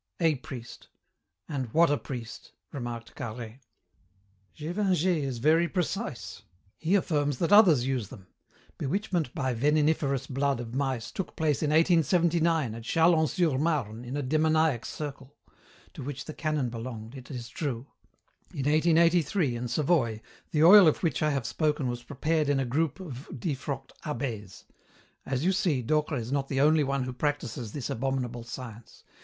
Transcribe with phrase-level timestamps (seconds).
[0.19, 0.87] A priest.
[1.47, 3.59] And what a priest!" remarked Carhaix.
[4.57, 6.41] "Gévingey is very precise.
[6.79, 8.25] He affirms that others use them.
[8.79, 14.17] Bewitchment by veniniferous blood of mice took place in 1879 at Châlons sur Marne in
[14.17, 15.37] a demoniac circle
[15.93, 17.85] to which the canon belonged, it is true.
[18.53, 22.65] In 1883, in Savoy, the oil of which I have spoken was prepared in a
[22.65, 24.63] group of defrocked abbés.
[25.27, 29.03] As you see, Docre is not the only one who practises this abominable science.